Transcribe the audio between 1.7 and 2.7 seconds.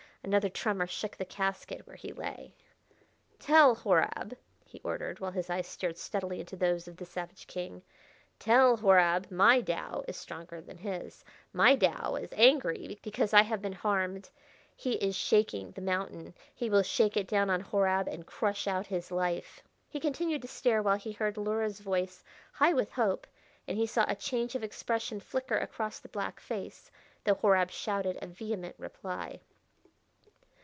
where he lay.